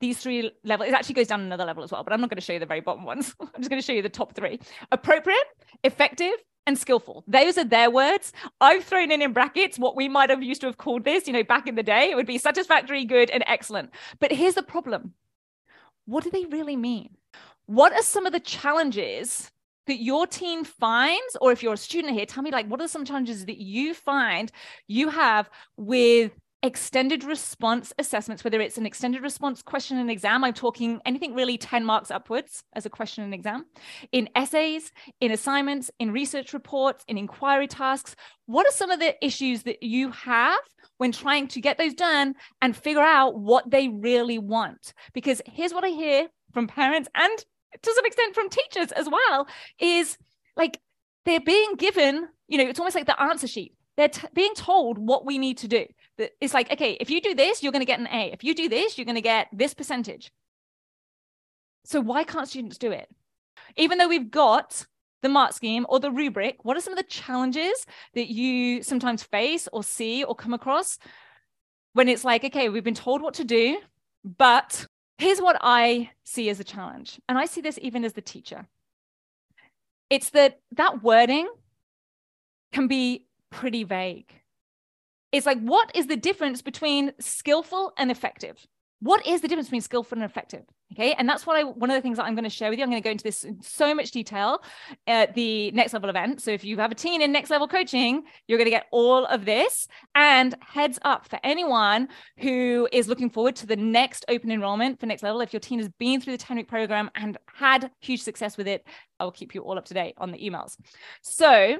these 0.00 0.18
three 0.18 0.50
levels. 0.64 0.88
It 0.88 0.94
actually 0.94 1.14
goes 1.14 1.28
down 1.28 1.42
another 1.42 1.64
level 1.64 1.84
as 1.84 1.92
well, 1.92 2.02
but 2.02 2.12
I'm 2.12 2.20
not 2.20 2.30
going 2.30 2.38
to 2.38 2.42
show 2.42 2.54
you 2.54 2.58
the 2.58 2.66
very 2.66 2.80
bottom 2.80 3.04
ones. 3.04 3.34
I'm 3.40 3.48
just 3.58 3.70
going 3.70 3.80
to 3.80 3.86
show 3.86 3.92
you 3.92 4.02
the 4.02 4.08
top 4.08 4.34
three 4.34 4.58
appropriate, 4.90 5.46
effective, 5.84 6.32
and 6.66 6.78
skillful. 6.78 7.24
Those 7.28 7.58
are 7.58 7.64
their 7.64 7.90
words. 7.90 8.32
I've 8.60 8.84
thrown 8.84 9.10
in 9.10 9.22
in 9.22 9.32
brackets 9.32 9.78
what 9.78 9.96
we 9.96 10.08
might 10.08 10.30
have 10.30 10.42
used 10.42 10.62
to 10.62 10.66
have 10.66 10.78
called 10.78 11.04
this, 11.04 11.26
you 11.26 11.32
know, 11.32 11.44
back 11.44 11.66
in 11.66 11.74
the 11.74 11.82
day. 11.82 12.10
It 12.10 12.16
would 12.16 12.26
be 12.26 12.38
satisfactory, 12.38 13.04
good, 13.04 13.30
and 13.30 13.44
excellent. 13.46 13.90
But 14.18 14.32
here's 14.32 14.54
the 14.54 14.62
problem 14.62 15.12
what 16.06 16.24
do 16.24 16.30
they 16.30 16.44
really 16.46 16.76
mean? 16.76 17.16
What 17.66 17.92
are 17.92 18.02
some 18.02 18.26
of 18.26 18.32
the 18.32 18.40
challenges 18.40 19.50
that 19.86 20.02
your 20.02 20.26
team 20.26 20.64
finds, 20.64 21.36
or 21.40 21.52
if 21.52 21.62
you're 21.62 21.74
a 21.74 21.78
student 21.78 22.14
here, 22.14 22.26
tell 22.26 22.42
me 22.42 22.50
like 22.50 22.66
what 22.66 22.80
are 22.80 22.88
some 22.88 23.04
challenges 23.04 23.44
that 23.46 23.58
you 23.58 23.94
find 23.94 24.50
you 24.86 25.10
have 25.10 25.50
with 25.76 26.32
extended 26.64 27.24
response 27.24 27.92
assessments, 27.98 28.42
whether 28.42 28.58
it's 28.58 28.78
an 28.78 28.86
extended 28.86 29.22
response 29.22 29.60
question 29.60 29.98
and 29.98 30.10
exam, 30.10 30.42
I'm 30.42 30.54
talking 30.54 30.98
anything 31.04 31.34
really 31.34 31.58
10 31.58 31.84
marks 31.84 32.10
upwards 32.10 32.64
as 32.72 32.86
a 32.86 32.90
question 32.90 33.22
and 33.22 33.34
exam, 33.34 33.66
in 34.12 34.30
essays, 34.34 34.90
in 35.20 35.30
assignments, 35.30 35.90
in 36.00 36.10
research 36.10 36.54
reports, 36.54 37.04
in 37.06 37.18
inquiry 37.18 37.68
tasks. 37.68 38.16
What 38.46 38.66
are 38.66 38.72
some 38.72 38.90
of 38.90 38.98
the 38.98 39.14
issues 39.24 39.64
that 39.64 39.82
you 39.82 40.10
have 40.12 40.58
when 40.96 41.12
trying 41.12 41.48
to 41.48 41.60
get 41.60 41.76
those 41.76 41.92
done 41.92 42.34
and 42.62 42.74
figure 42.74 43.02
out 43.02 43.38
what 43.38 43.70
they 43.70 43.88
really 43.88 44.38
want? 44.38 44.94
Because 45.12 45.42
here's 45.44 45.74
what 45.74 45.84
I 45.84 45.90
hear 45.90 46.28
from 46.54 46.66
parents 46.66 47.10
and 47.14 47.44
to 47.82 47.92
some 47.92 48.06
extent 48.06 48.34
from 48.34 48.48
teachers 48.48 48.90
as 48.92 49.06
well 49.06 49.46
is 49.78 50.16
like 50.56 50.80
they're 51.26 51.40
being 51.40 51.74
given, 51.74 52.28
you 52.48 52.56
know, 52.56 52.64
it's 52.64 52.78
almost 52.78 52.96
like 52.96 53.06
the 53.06 53.20
answer 53.20 53.48
sheet. 53.48 53.74
They're 53.96 54.08
t- 54.08 54.28
being 54.32 54.54
told 54.54 54.96
what 54.96 55.26
we 55.26 55.36
need 55.38 55.58
to 55.58 55.68
do 55.68 55.84
it's 56.18 56.54
like, 56.54 56.70
okay, 56.72 56.96
if 57.00 57.10
you 57.10 57.20
do 57.20 57.34
this, 57.34 57.62
you're 57.62 57.72
going 57.72 57.80
to 57.80 57.86
get 57.86 58.00
an 58.00 58.08
A. 58.08 58.32
If 58.32 58.44
you 58.44 58.54
do 58.54 58.68
this, 58.68 58.96
you're 58.96 59.04
going 59.04 59.14
to 59.16 59.20
get 59.20 59.48
this 59.52 59.74
percentage. 59.74 60.32
So 61.84 62.00
why 62.00 62.24
can't 62.24 62.48
students 62.48 62.78
do 62.78 62.92
it? 62.92 63.08
Even 63.76 63.98
though 63.98 64.08
we've 64.08 64.30
got 64.30 64.86
the 65.22 65.28
mark 65.28 65.52
scheme 65.52 65.86
or 65.88 66.00
the 66.00 66.10
rubric, 66.10 66.64
what 66.64 66.76
are 66.76 66.80
some 66.80 66.92
of 66.92 66.98
the 66.98 67.02
challenges 67.04 67.86
that 68.14 68.28
you 68.28 68.82
sometimes 68.82 69.22
face 69.22 69.68
or 69.72 69.82
see 69.82 70.22
or 70.24 70.34
come 70.34 70.54
across 70.54 70.98
when 71.94 72.08
it's 72.08 72.24
like, 72.24 72.44
okay, 72.44 72.68
we've 72.68 72.84
been 72.84 72.94
told 72.94 73.22
what 73.22 73.34
to 73.34 73.44
do, 73.44 73.78
but 74.24 74.86
here's 75.18 75.40
what 75.40 75.56
I 75.60 76.10
see 76.24 76.50
as 76.50 76.60
a 76.60 76.64
challenge. 76.64 77.20
And 77.28 77.38
I 77.38 77.46
see 77.46 77.60
this 77.60 77.78
even 77.80 78.04
as 78.04 78.12
the 78.12 78.20
teacher. 78.20 78.66
It's 80.10 80.30
that 80.30 80.60
that 80.72 81.02
wording 81.02 81.48
can 82.72 82.88
be 82.88 83.26
pretty 83.50 83.84
vague. 83.84 84.32
It's 85.34 85.46
like, 85.46 85.60
what 85.60 85.90
is 85.96 86.06
the 86.06 86.16
difference 86.16 86.62
between 86.62 87.12
skillful 87.18 87.92
and 87.98 88.10
effective? 88.12 88.64
What 89.00 89.26
is 89.26 89.40
the 89.40 89.48
difference 89.48 89.66
between 89.66 89.80
skillful 89.80 90.16
and 90.16 90.24
effective? 90.24 90.62
Okay. 90.92 91.12
And 91.14 91.28
that's 91.28 91.44
what 91.44 91.56
I, 91.56 91.64
one 91.64 91.90
of 91.90 91.96
the 91.96 92.00
things 92.00 92.18
that 92.18 92.24
I'm 92.24 92.36
going 92.36 92.44
to 92.44 92.50
share 92.50 92.70
with 92.70 92.78
you. 92.78 92.84
I'm 92.84 92.90
going 92.90 93.02
to 93.02 93.04
go 93.04 93.10
into 93.10 93.24
this 93.24 93.42
in 93.42 93.60
so 93.60 93.96
much 93.96 94.12
detail 94.12 94.62
at 95.08 95.34
the 95.34 95.72
next 95.72 95.92
level 95.92 96.08
event. 96.08 96.40
So 96.40 96.52
if 96.52 96.62
you 96.62 96.76
have 96.76 96.92
a 96.92 96.94
teen 96.94 97.20
in 97.20 97.32
next 97.32 97.50
level 97.50 97.66
coaching, 97.66 98.22
you're 98.46 98.58
going 98.58 98.66
to 98.66 98.70
get 98.70 98.86
all 98.92 99.26
of 99.26 99.44
this. 99.44 99.88
And 100.14 100.54
heads 100.60 101.00
up 101.02 101.28
for 101.28 101.40
anyone 101.42 102.08
who 102.38 102.88
is 102.92 103.08
looking 103.08 103.28
forward 103.28 103.56
to 103.56 103.66
the 103.66 103.76
next 103.76 104.24
open 104.28 104.52
enrollment 104.52 105.00
for 105.00 105.06
next 105.06 105.24
level. 105.24 105.40
If 105.40 105.52
your 105.52 105.60
teen 105.60 105.80
has 105.80 105.88
been 105.98 106.20
through 106.20 106.34
the 106.34 106.44
10 106.44 106.58
week 106.58 106.68
program 106.68 107.10
and 107.16 107.36
had 107.52 107.90
huge 108.00 108.22
success 108.22 108.56
with 108.56 108.68
it, 108.68 108.86
I 109.18 109.24
will 109.24 109.32
keep 109.32 109.52
you 109.52 109.62
all 109.62 109.76
up 109.76 109.86
to 109.86 109.94
date 109.94 110.14
on 110.16 110.30
the 110.30 110.38
emails. 110.38 110.76
So 111.22 111.78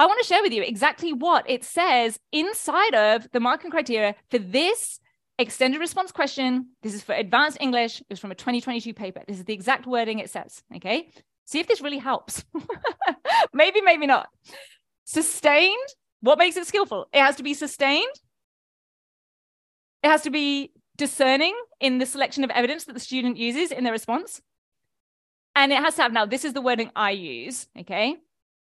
I 0.00 0.06
want 0.06 0.18
to 0.18 0.26
share 0.26 0.40
with 0.40 0.54
you 0.54 0.62
exactly 0.62 1.12
what 1.12 1.44
it 1.46 1.62
says 1.62 2.18
inside 2.32 2.94
of 2.94 3.30
the 3.32 3.38
marking 3.38 3.70
criteria 3.70 4.14
for 4.30 4.38
this 4.38 4.98
extended 5.38 5.78
response 5.78 6.10
question. 6.10 6.70
This 6.82 6.94
is 6.94 7.02
for 7.02 7.14
advanced 7.14 7.58
English. 7.60 8.00
It 8.00 8.06
was 8.08 8.18
from 8.18 8.30
a 8.30 8.34
2022 8.34 8.94
paper. 8.94 9.20
This 9.28 9.36
is 9.36 9.44
the 9.44 9.52
exact 9.52 9.86
wording 9.86 10.18
it 10.18 10.30
says. 10.30 10.62
Okay. 10.74 11.10
See 11.44 11.60
if 11.60 11.68
this 11.68 11.82
really 11.82 11.98
helps. 11.98 12.42
maybe, 13.52 13.82
maybe 13.82 14.06
not. 14.06 14.30
Sustained. 15.04 15.76
What 16.22 16.38
makes 16.38 16.56
it 16.56 16.66
skillful? 16.66 17.06
It 17.12 17.20
has 17.20 17.36
to 17.36 17.42
be 17.42 17.52
sustained. 17.52 18.14
It 20.02 20.08
has 20.08 20.22
to 20.22 20.30
be 20.30 20.72
discerning 20.96 21.54
in 21.78 21.98
the 21.98 22.06
selection 22.06 22.42
of 22.42 22.48
evidence 22.48 22.84
that 22.84 22.94
the 22.94 23.00
student 23.00 23.36
uses 23.36 23.70
in 23.70 23.84
their 23.84 23.92
response. 23.92 24.40
And 25.54 25.72
it 25.72 25.78
has 25.78 25.96
to 25.96 26.02
have, 26.02 26.12
now, 26.14 26.24
this 26.24 26.46
is 26.46 26.54
the 26.54 26.62
wording 26.62 26.90
I 26.96 27.10
use. 27.10 27.66
Okay. 27.78 28.16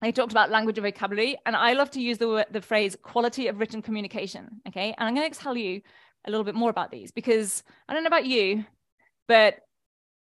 They 0.02 0.11
talked 0.11 0.32
about 0.32 0.50
language 0.50 0.78
and 0.78 0.85
vocabulary, 0.85 1.38
and 1.47 1.54
I 1.54 1.75
love 1.75 1.90
to 1.92 2.00
use 2.00 2.18
the, 2.18 2.44
the 2.50 2.61
phrase 2.61 2.97
quality 3.02 3.47
of 3.47 3.61
written 3.61 3.82
communication. 3.82 4.61
Okay. 4.66 4.92
And 4.99 5.09
I'm 5.09 5.14
going 5.14 5.30
to 5.30 5.38
tell 5.38 5.56
you 5.56 5.80
a 6.25 6.30
little 6.30 6.44
bit 6.44 6.56
more 6.56 6.71
about 6.71 6.90
these 6.90 7.12
because 7.12 7.62
I 7.88 7.94
don't 7.94 8.02
know 8.02 8.09
about 8.09 8.26
you, 8.26 8.64
but 9.28 9.61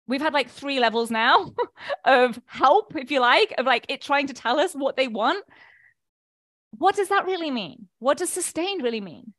we've 0.07 0.21
had 0.21 0.33
like 0.33 0.49
three 0.49 0.79
levels 0.79 1.11
now 1.11 1.51
of 2.05 2.39
help, 2.45 2.95
if 2.95 3.11
you 3.11 3.19
like, 3.19 3.53
of 3.57 3.65
like 3.65 3.85
it 3.89 4.01
trying 4.01 4.27
to 4.27 4.33
tell 4.33 4.57
us 4.57 4.73
what 4.73 4.95
they 4.95 5.09
want. 5.09 5.43
What 6.77 6.95
does 6.95 7.09
that 7.09 7.25
really 7.25 7.51
mean? 7.51 7.89
What 7.99 8.17
does 8.17 8.29
sustained 8.29 8.83
really 8.83 9.01
mean? 9.01 9.33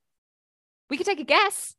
We 0.91 0.99
could 0.99 1.07
take 1.07 1.21
a 1.21 1.25
guess, 1.25 1.75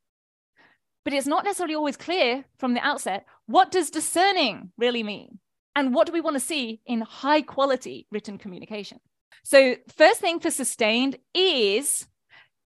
but 1.03 1.13
it's 1.13 1.27
not 1.27 1.43
necessarily 1.43 1.75
always 1.75 1.97
clear 1.97 2.45
from 2.57 2.73
the 2.73 2.85
outset. 2.85 3.25
What 3.45 3.71
does 3.71 3.91
discerning 3.91 4.71
really 4.75 5.03
mean? 5.03 5.39
And 5.75 5.93
what 5.93 6.07
do 6.07 6.13
we 6.13 6.21
want 6.21 6.35
to 6.35 6.39
see 6.39 6.81
in 6.85 7.01
high 7.01 7.41
quality 7.41 8.07
written 8.11 8.37
communication? 8.37 8.99
So, 9.43 9.75
first 9.95 10.19
thing 10.19 10.39
for 10.39 10.51
sustained 10.51 11.17
is 11.33 12.07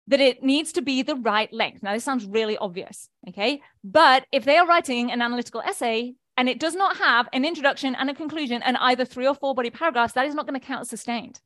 that 0.07 0.19
it 0.19 0.43
needs 0.43 0.73
to 0.73 0.81
be 0.81 1.01
the 1.01 1.15
right 1.15 1.51
length. 1.53 1.83
Now, 1.83 1.93
this 1.93 2.03
sounds 2.03 2.25
really 2.25 2.57
obvious, 2.57 3.09
okay? 3.29 3.61
But 3.83 4.25
if 4.31 4.45
they 4.45 4.57
are 4.57 4.67
writing 4.67 5.11
an 5.11 5.21
analytical 5.21 5.61
essay 5.61 6.15
and 6.37 6.49
it 6.49 6.59
does 6.59 6.75
not 6.75 6.97
have 6.97 7.29
an 7.33 7.45
introduction 7.45 7.95
and 7.95 8.09
a 8.09 8.13
conclusion 8.13 8.61
and 8.63 8.77
either 8.77 9.05
three 9.05 9.27
or 9.27 9.35
four 9.35 9.53
body 9.53 9.69
paragraphs, 9.69 10.13
that 10.13 10.25
is 10.25 10.35
not 10.35 10.47
going 10.47 10.59
to 10.59 10.65
count 10.65 10.81
as 10.81 10.89
sustained. 10.89 11.39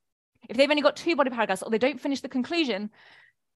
If 0.48 0.58
they've 0.58 0.70
only 0.70 0.82
got 0.82 0.96
two 0.96 1.16
body 1.16 1.30
paragraphs 1.30 1.64
or 1.64 1.70
they 1.70 1.78
don't 1.78 2.00
finish 2.00 2.22
the 2.22 2.30
conclusion, 2.30 2.92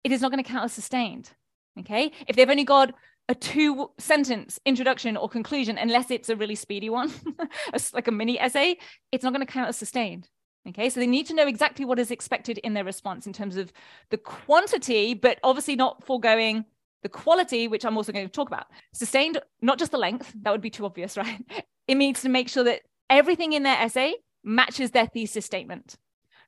it 0.03 0.11
is 0.11 0.21
not 0.21 0.31
going 0.31 0.43
to 0.43 0.49
count 0.49 0.65
as 0.65 0.73
sustained, 0.73 1.31
okay? 1.79 2.11
If 2.27 2.35
they've 2.35 2.49
only 2.49 2.63
got 2.63 2.93
a 3.29 3.35
two 3.35 3.91
sentence 3.97 4.59
introduction 4.65 5.17
or 5.17 5.27
conclusion 5.27 5.77
unless 5.77 6.11
it's 6.11 6.29
a 6.29 6.35
really 6.35 6.55
speedy 6.55 6.89
one 6.89 7.11
like 7.93 8.07
a 8.07 8.11
mini 8.11 8.39
essay 8.39 8.77
it's 9.11 9.23
not 9.23 9.33
going 9.33 9.45
to 9.45 9.51
count 9.51 9.67
as 9.67 9.77
sustained 9.77 10.29
okay? 10.67 10.89
So 10.89 10.99
they 10.99 11.07
need 11.07 11.27
to 11.27 11.33
know 11.33 11.47
exactly 11.47 11.85
what 11.85 11.99
is 11.99 12.11
expected 12.11 12.57
in 12.59 12.73
their 12.73 12.83
response 12.83 13.25
in 13.27 13.33
terms 13.33 13.57
of 13.57 13.71
the 14.09 14.17
quantity 14.17 15.13
but 15.13 15.39
obviously 15.43 15.75
not 15.75 16.03
foregoing 16.03 16.65
the 17.03 17.09
quality 17.09 17.67
which 17.67 17.85
i'm 17.85 17.95
also 17.95 18.11
going 18.11 18.25
to 18.25 18.31
talk 18.31 18.47
about. 18.47 18.67
Sustained 18.93 19.39
not 19.61 19.79
just 19.79 19.91
the 19.91 19.97
length 19.97 20.33
that 20.41 20.51
would 20.51 20.61
be 20.61 20.69
too 20.69 20.85
obvious 20.85 21.17
right? 21.17 21.41
It 21.87 21.95
needs 21.95 22.21
to 22.21 22.29
make 22.29 22.49
sure 22.49 22.63
that 22.63 22.81
everything 23.09 23.53
in 23.53 23.63
their 23.63 23.77
essay 23.77 24.15
matches 24.43 24.91
their 24.91 25.07
thesis 25.07 25.45
statement 25.45 25.95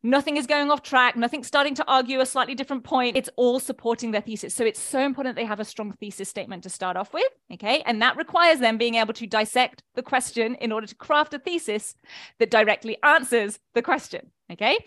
Nothing 0.02 0.38
is 0.38 0.48
going 0.48 0.72
off 0.72 0.82
track. 0.82 1.18
Nothing's 1.18 1.48
starting 1.48 1.76
to 1.76 1.86
argue 1.86 2.22
a 2.22 2.26
slightly 2.26 2.56
different 2.56 2.86
point. 2.86 3.18
It's 3.18 3.30
all 3.36 3.60
supporting 3.60 4.12
their 4.12 4.22
thesis. 4.22 4.54
So 4.54 4.64
it's 4.64 4.80
so 4.80 5.00
important 5.00 5.36
they 5.36 5.44
have 5.44 5.60
a 5.60 5.66
strong 5.66 5.92
thesis 5.92 6.30
statement 6.30 6.64
to 6.64 6.70
start 6.70 6.96
off 6.96 7.14
with. 7.14 7.28
Okay. 7.54 7.82
And 7.86 8.02
that 8.02 8.16
requires 8.16 8.60
them 8.60 8.78
being 8.78 8.96
able 8.96 9.14
to 9.14 9.28
dissect 9.28 9.84
the 9.96 10.02
question 10.02 10.56
in 10.56 10.72
order 10.72 10.88
to 10.88 10.96
craft 10.96 11.34
a 11.34 11.40
thesis 11.40 11.96
that 12.40 12.50
directly 12.50 12.98
answers 13.04 13.60
the 13.74 13.82
question. 13.82 14.32
Okay. 14.50 14.78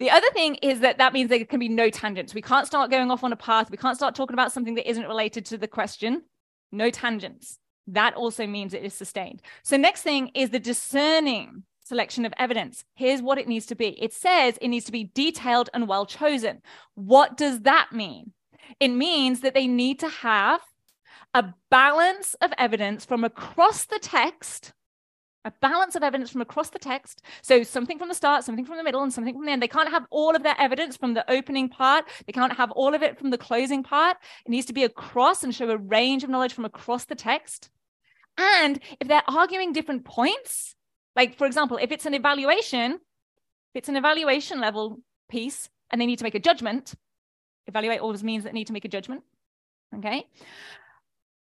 The 0.00 0.10
other 0.10 0.30
thing 0.32 0.56
is 0.56 0.80
that 0.80 0.98
that 0.98 1.12
means 1.12 1.28
there 1.28 1.44
can 1.44 1.60
be 1.60 1.68
no 1.68 1.88
tangents. 1.88 2.34
We 2.34 2.42
can't 2.42 2.66
start 2.66 2.90
going 2.90 3.12
off 3.12 3.22
on 3.22 3.32
a 3.32 3.36
path. 3.36 3.70
We 3.70 3.76
can't 3.76 3.96
start 3.96 4.16
talking 4.16 4.34
about 4.34 4.52
something 4.52 4.74
that 4.74 4.88
isn't 4.88 5.06
related 5.06 5.46
to 5.46 5.58
the 5.58 5.68
question. 5.68 6.22
No 6.72 6.90
tangents. 6.90 7.58
That 7.86 8.14
also 8.14 8.46
means 8.46 8.74
it 8.74 8.84
is 8.84 8.94
sustained. 8.94 9.40
So, 9.62 9.76
next 9.76 10.02
thing 10.02 10.30
is 10.34 10.50
the 10.50 10.60
discerning 10.60 11.64
selection 11.88 12.24
of 12.24 12.32
evidence. 12.38 12.84
Here's 12.94 13.22
what 13.22 13.38
it 13.38 13.48
needs 13.48 13.66
to 13.66 13.74
be 13.74 14.00
it 14.02 14.12
says 14.12 14.58
it 14.60 14.68
needs 14.68 14.86
to 14.86 14.92
be 14.92 15.10
detailed 15.14 15.70
and 15.74 15.88
well 15.88 16.06
chosen. 16.06 16.62
What 16.94 17.36
does 17.36 17.60
that 17.62 17.88
mean? 17.92 18.32
It 18.78 18.88
means 18.88 19.40
that 19.40 19.54
they 19.54 19.66
need 19.66 20.00
to 20.00 20.08
have 20.08 20.60
a 21.34 21.54
balance 21.70 22.34
of 22.40 22.52
evidence 22.58 23.04
from 23.04 23.24
across 23.24 23.84
the 23.86 23.98
text 24.00 24.72
a 25.44 25.52
balance 25.62 25.96
of 25.96 26.02
evidence 26.02 26.30
from 26.30 26.42
across 26.42 26.70
the 26.70 26.78
text. 26.78 27.22
So 27.42 27.62
something 27.62 27.98
from 27.98 28.08
the 28.08 28.14
start, 28.14 28.44
something 28.44 28.66
from 28.66 28.76
the 28.76 28.82
middle, 28.82 29.02
and 29.02 29.12
something 29.12 29.34
from 29.34 29.46
the 29.46 29.52
end. 29.52 29.62
They 29.62 29.68
can't 29.68 29.88
have 29.88 30.04
all 30.10 30.36
of 30.36 30.42
their 30.42 30.56
evidence 30.58 30.96
from 30.96 31.14
the 31.14 31.28
opening 31.30 31.68
part. 31.68 32.04
They 32.26 32.32
can't 32.32 32.56
have 32.56 32.70
all 32.72 32.94
of 32.94 33.02
it 33.02 33.18
from 33.18 33.30
the 33.30 33.38
closing 33.38 33.82
part. 33.82 34.18
It 34.44 34.50
needs 34.50 34.66
to 34.66 34.72
be 34.72 34.84
across 34.84 35.42
and 35.42 35.54
show 35.54 35.70
a 35.70 35.78
range 35.78 36.22
of 36.22 36.30
knowledge 36.30 36.52
from 36.52 36.66
across 36.66 37.06
the 37.06 37.14
text. 37.14 37.70
And 38.36 38.78
if 39.00 39.08
they're 39.08 39.22
arguing 39.26 39.72
different 39.72 40.04
points, 40.04 40.76
like, 41.18 41.36
for 41.36 41.48
example, 41.48 41.78
if 41.82 41.90
it's 41.90 42.06
an 42.06 42.14
evaluation, 42.14 42.92
if 42.92 43.74
it's 43.74 43.88
an 43.88 43.96
evaluation 43.96 44.60
level 44.60 45.00
piece 45.28 45.68
and 45.90 46.00
they 46.00 46.06
need 46.06 46.18
to 46.18 46.22
make 46.22 46.36
a 46.36 46.38
judgment, 46.38 46.94
evaluate 47.66 48.00
always 48.00 48.22
means 48.22 48.44
that 48.44 48.52
they 48.52 48.58
need 48.60 48.68
to 48.68 48.72
make 48.72 48.84
a 48.84 48.88
judgment. 48.96 49.24
Okay. 49.96 50.28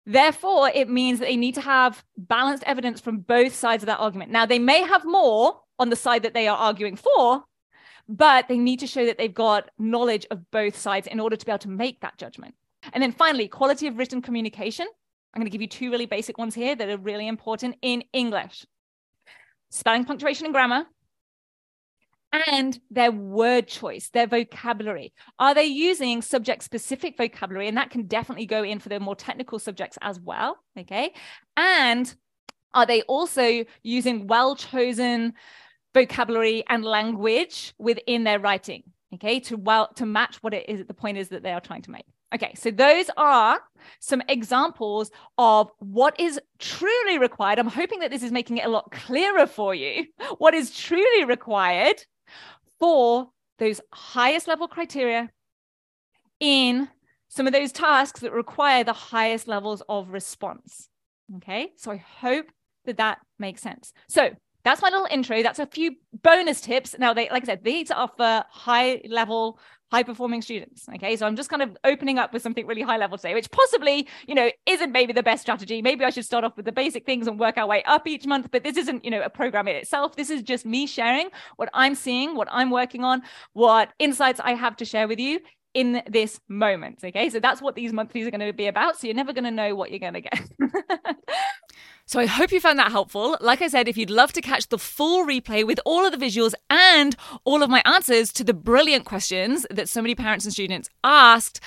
Therefore, 0.06 0.70
it 0.74 0.88
means 0.88 1.18
that 1.18 1.26
they 1.26 1.36
need 1.36 1.56
to 1.56 1.60
have 1.60 2.02
balanced 2.16 2.64
evidence 2.64 3.02
from 3.02 3.18
both 3.18 3.54
sides 3.54 3.82
of 3.82 3.88
that 3.88 4.00
argument. 4.00 4.32
Now, 4.32 4.46
they 4.46 4.58
may 4.58 4.80
have 4.80 5.04
more 5.04 5.60
on 5.78 5.90
the 5.90 6.02
side 6.04 6.22
that 6.22 6.32
they 6.32 6.48
are 6.48 6.56
arguing 6.56 6.96
for, 6.96 7.44
but 8.08 8.48
they 8.48 8.56
need 8.56 8.80
to 8.80 8.86
show 8.86 9.04
that 9.04 9.18
they've 9.18 9.42
got 9.48 9.68
knowledge 9.78 10.26
of 10.30 10.50
both 10.50 10.74
sides 10.74 11.06
in 11.06 11.20
order 11.20 11.36
to 11.36 11.44
be 11.44 11.52
able 11.52 11.58
to 11.58 11.68
make 11.68 12.00
that 12.00 12.16
judgment. 12.16 12.54
And 12.94 13.02
then 13.02 13.12
finally, 13.12 13.46
quality 13.46 13.88
of 13.88 13.98
written 13.98 14.22
communication. 14.22 14.86
I'm 15.34 15.40
going 15.40 15.50
to 15.50 15.52
give 15.52 15.60
you 15.60 15.68
two 15.68 15.90
really 15.90 16.06
basic 16.06 16.38
ones 16.38 16.54
here 16.54 16.74
that 16.74 16.88
are 16.88 16.96
really 16.96 17.28
important 17.28 17.76
in 17.82 18.04
English 18.14 18.64
spelling, 19.70 20.04
punctuation, 20.04 20.46
and 20.46 20.54
grammar, 20.54 20.86
and 22.32 22.78
their 22.90 23.10
word 23.10 23.66
choice, 23.66 24.08
their 24.10 24.26
vocabulary. 24.26 25.12
Are 25.38 25.54
they 25.54 25.64
using 25.64 26.22
subject 26.22 26.62
specific 26.62 27.16
vocabulary? 27.16 27.68
And 27.68 27.76
that 27.76 27.90
can 27.90 28.06
definitely 28.06 28.46
go 28.46 28.62
in 28.62 28.78
for 28.78 28.88
the 28.88 29.00
more 29.00 29.16
technical 29.16 29.58
subjects 29.58 29.98
as 30.00 30.20
well. 30.20 30.58
Okay. 30.78 31.12
And 31.56 32.14
are 32.72 32.86
they 32.86 33.02
also 33.02 33.64
using 33.82 34.28
well 34.28 34.54
chosen 34.54 35.34
vocabulary 35.92 36.62
and 36.68 36.84
language 36.84 37.74
within 37.78 38.22
their 38.24 38.38
writing? 38.38 38.84
Okay. 39.14 39.40
To 39.40 39.56
well, 39.56 39.88
to 39.96 40.06
match 40.06 40.36
what 40.40 40.54
it 40.54 40.68
is, 40.68 40.86
the 40.86 40.94
point 40.94 41.18
is 41.18 41.30
that 41.30 41.42
they 41.42 41.52
are 41.52 41.60
trying 41.60 41.82
to 41.82 41.90
make. 41.90 42.06
Okay, 42.34 42.54
so 42.54 42.70
those 42.70 43.10
are 43.16 43.58
some 43.98 44.22
examples 44.28 45.10
of 45.36 45.70
what 45.78 46.18
is 46.20 46.40
truly 46.58 47.18
required. 47.18 47.58
I'm 47.58 47.66
hoping 47.66 48.00
that 48.00 48.10
this 48.10 48.22
is 48.22 48.30
making 48.30 48.58
it 48.58 48.66
a 48.66 48.68
lot 48.68 48.92
clearer 48.92 49.46
for 49.46 49.74
you. 49.74 50.06
What 50.38 50.54
is 50.54 50.74
truly 50.74 51.24
required 51.24 52.04
for 52.78 53.30
those 53.58 53.80
highest 53.92 54.48
level 54.48 54.68
criteria 54.68 55.30
in 56.38 56.88
some 57.28 57.46
of 57.46 57.52
those 57.52 57.72
tasks 57.72 58.20
that 58.20 58.32
require 58.32 58.82
the 58.82 58.92
highest 58.92 59.46
levels 59.46 59.82
of 59.88 60.10
response. 60.10 60.88
Okay, 61.36 61.72
so 61.76 61.92
I 61.92 61.96
hope 61.96 62.46
that 62.86 62.96
that 62.96 63.18
makes 63.38 63.62
sense. 63.62 63.92
So 64.08 64.30
that's 64.64 64.82
my 64.82 64.88
little 64.88 65.06
intro. 65.10 65.42
That's 65.42 65.58
a 65.58 65.66
few 65.66 65.96
bonus 66.22 66.60
tips. 66.60 66.96
Now, 66.98 67.14
they, 67.14 67.28
like 67.30 67.44
I 67.44 67.46
said, 67.46 67.64
these 67.64 67.90
are 67.90 68.10
for 68.16 68.44
high 68.50 69.00
level 69.08 69.58
high 69.90 70.02
performing 70.02 70.42
students. 70.42 70.88
Okay. 70.94 71.16
So 71.16 71.26
I'm 71.26 71.36
just 71.36 71.50
kind 71.50 71.62
of 71.62 71.76
opening 71.84 72.18
up 72.18 72.32
with 72.32 72.42
something 72.42 72.66
really 72.66 72.82
high 72.82 72.96
level 72.96 73.18
today, 73.18 73.34
which 73.34 73.50
possibly, 73.50 74.06
you 74.26 74.34
know, 74.34 74.50
isn't 74.66 74.92
maybe 74.92 75.12
the 75.12 75.22
best 75.22 75.42
strategy. 75.42 75.82
Maybe 75.82 76.04
I 76.04 76.10
should 76.10 76.24
start 76.24 76.44
off 76.44 76.56
with 76.56 76.66
the 76.66 76.72
basic 76.72 77.06
things 77.06 77.26
and 77.26 77.38
work 77.38 77.58
our 77.58 77.66
way 77.66 77.82
up 77.84 78.06
each 78.06 78.26
month. 78.26 78.48
But 78.50 78.64
this 78.64 78.76
isn't, 78.76 79.04
you 79.04 79.10
know, 79.10 79.22
a 79.22 79.30
program 79.30 79.68
in 79.68 79.76
itself. 79.76 80.16
This 80.16 80.30
is 80.30 80.42
just 80.42 80.64
me 80.64 80.86
sharing 80.86 81.30
what 81.56 81.68
I'm 81.74 81.94
seeing, 81.94 82.36
what 82.36 82.48
I'm 82.50 82.70
working 82.70 83.04
on, 83.04 83.22
what 83.52 83.92
insights 83.98 84.40
I 84.40 84.54
have 84.54 84.76
to 84.76 84.84
share 84.84 85.08
with 85.08 85.18
you 85.18 85.40
in 85.74 86.02
this 86.08 86.40
moment. 86.48 87.00
Okay. 87.04 87.30
So 87.30 87.40
that's 87.40 87.62
what 87.62 87.74
these 87.74 87.92
monthlies 87.92 88.26
are 88.26 88.30
going 88.30 88.46
to 88.46 88.52
be 88.52 88.66
about. 88.66 88.98
So 88.98 89.06
you're 89.06 89.16
never 89.16 89.32
going 89.32 89.44
to 89.44 89.50
know 89.50 89.74
what 89.74 89.90
you're 89.90 90.00
going 90.00 90.14
to 90.14 90.20
get. 90.20 90.40
So 92.10 92.18
I 92.18 92.26
hope 92.26 92.50
you 92.50 92.58
found 92.58 92.80
that 92.80 92.90
helpful. 92.90 93.38
Like 93.40 93.62
I 93.62 93.68
said, 93.68 93.86
if 93.86 93.96
you'd 93.96 94.10
love 94.10 94.32
to 94.32 94.40
catch 94.40 94.66
the 94.66 94.78
full 94.78 95.24
replay 95.24 95.64
with 95.64 95.78
all 95.84 96.04
of 96.04 96.10
the 96.10 96.18
visuals 96.18 96.54
and 96.68 97.14
all 97.44 97.62
of 97.62 97.70
my 97.70 97.82
answers 97.86 98.32
to 98.32 98.42
the 98.42 98.52
brilliant 98.52 99.04
questions 99.04 99.64
that 99.70 99.88
so 99.88 100.02
many 100.02 100.16
parents 100.16 100.44
and 100.44 100.52
students 100.52 100.88
asked, 101.04 101.60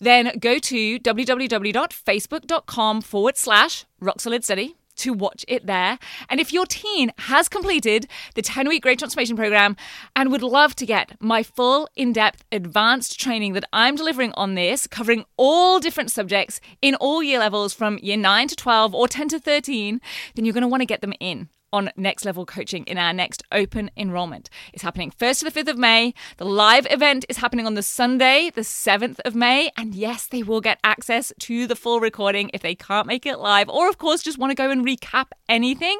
then 0.00 0.32
go 0.40 0.58
to 0.58 0.98
www.facebook.com 0.98 3.02
forward 3.02 3.36
slash 3.36 3.84
rock 4.00 4.20
solid 4.20 4.42
study 4.42 4.74
to 4.96 5.12
watch 5.12 5.44
it 5.48 5.66
there. 5.66 5.98
And 6.28 6.40
if 6.40 6.52
your 6.52 6.66
teen 6.66 7.12
has 7.18 7.48
completed 7.48 8.06
the 8.34 8.42
10 8.42 8.68
week 8.68 8.82
Grade 8.82 8.98
Transformation 8.98 9.36
Program 9.36 9.76
and 10.14 10.30
would 10.30 10.42
love 10.42 10.74
to 10.76 10.86
get 10.86 11.16
my 11.20 11.42
full, 11.42 11.88
in 11.96 12.12
depth, 12.12 12.44
advanced 12.52 13.18
training 13.20 13.52
that 13.54 13.64
I'm 13.72 13.96
delivering 13.96 14.32
on 14.32 14.54
this, 14.54 14.86
covering 14.86 15.24
all 15.36 15.80
different 15.80 16.10
subjects 16.10 16.60
in 16.82 16.94
all 16.96 17.22
year 17.22 17.38
levels 17.38 17.74
from 17.74 17.98
year 18.02 18.16
9 18.16 18.48
to 18.48 18.56
12 18.56 18.94
or 18.94 19.08
10 19.08 19.28
to 19.28 19.38
13, 19.40 20.00
then 20.34 20.44
you're 20.44 20.54
going 20.54 20.62
to 20.62 20.68
want 20.68 20.80
to 20.80 20.86
get 20.86 21.00
them 21.00 21.14
in 21.20 21.48
on 21.74 21.90
next 21.96 22.24
level 22.24 22.46
coaching 22.46 22.84
in 22.84 22.96
our 22.96 23.12
next 23.12 23.42
open 23.50 23.90
enrollment. 23.96 24.48
It's 24.72 24.84
happening 24.84 25.10
1st 25.10 25.40
to 25.40 25.50
the 25.50 25.50
5th 25.50 25.70
of 25.70 25.76
May. 25.76 26.14
The 26.36 26.44
live 26.44 26.86
event 26.88 27.24
is 27.28 27.38
happening 27.38 27.66
on 27.66 27.74
the 27.74 27.82
Sunday, 27.82 28.50
the 28.54 28.60
7th 28.60 29.18
of 29.24 29.34
May. 29.34 29.70
And 29.76 29.92
yes, 29.92 30.26
they 30.28 30.44
will 30.44 30.60
get 30.60 30.78
access 30.84 31.32
to 31.40 31.66
the 31.66 31.74
full 31.74 31.98
recording 31.98 32.48
if 32.54 32.62
they 32.62 32.76
can't 32.76 33.08
make 33.08 33.26
it 33.26 33.38
live, 33.38 33.68
or 33.68 33.88
of 33.88 33.98
course, 33.98 34.22
just 34.22 34.38
want 34.38 34.52
to 34.52 34.54
go 34.54 34.70
and 34.70 34.86
recap 34.86 35.26
anything. 35.48 35.98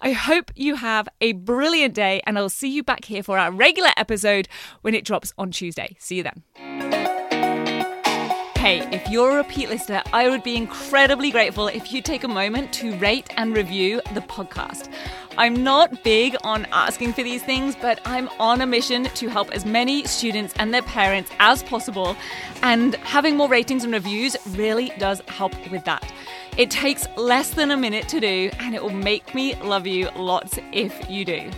I 0.00 0.12
hope 0.12 0.50
you 0.54 0.76
have 0.76 1.06
a 1.20 1.32
brilliant 1.32 1.92
day, 1.92 2.22
and 2.26 2.38
I'll 2.38 2.48
see 2.48 2.70
you 2.70 2.82
back 2.82 3.04
here 3.04 3.22
for 3.22 3.38
our 3.38 3.52
regular 3.52 3.90
episode 3.98 4.48
when 4.80 4.94
it 4.94 5.04
drops 5.04 5.34
on 5.36 5.50
Tuesday. 5.50 5.96
See 5.98 6.16
you 6.16 6.22
then. 6.22 6.73
Hey, 8.64 8.80
if 8.96 9.10
you're 9.10 9.32
a 9.32 9.36
repeat 9.36 9.68
listener, 9.68 10.02
I 10.10 10.30
would 10.30 10.42
be 10.42 10.56
incredibly 10.56 11.30
grateful 11.30 11.68
if 11.68 11.92
you 11.92 12.00
take 12.00 12.24
a 12.24 12.28
moment 12.28 12.72
to 12.72 12.96
rate 12.96 13.28
and 13.36 13.54
review 13.54 14.00
the 14.14 14.22
podcast. 14.22 14.90
I'm 15.36 15.62
not 15.62 16.02
big 16.02 16.34
on 16.44 16.66
asking 16.72 17.12
for 17.12 17.22
these 17.22 17.42
things, 17.42 17.76
but 17.76 18.00
I'm 18.06 18.30
on 18.40 18.62
a 18.62 18.66
mission 18.66 19.04
to 19.04 19.28
help 19.28 19.50
as 19.50 19.66
many 19.66 20.04
students 20.04 20.54
and 20.56 20.72
their 20.72 20.80
parents 20.80 21.30
as 21.40 21.62
possible, 21.62 22.16
and 22.62 22.94
having 22.94 23.36
more 23.36 23.50
ratings 23.50 23.84
and 23.84 23.92
reviews 23.92 24.34
really 24.56 24.94
does 24.98 25.20
help 25.28 25.52
with 25.70 25.84
that. 25.84 26.10
It 26.56 26.70
takes 26.70 27.06
less 27.18 27.50
than 27.50 27.70
a 27.70 27.76
minute 27.76 28.08
to 28.08 28.18
do, 28.18 28.50
and 28.60 28.74
it 28.74 28.82
will 28.82 28.88
make 28.88 29.34
me 29.34 29.56
love 29.56 29.86
you 29.86 30.08
lots 30.16 30.58
if 30.72 31.10
you 31.10 31.26
do. 31.26 31.50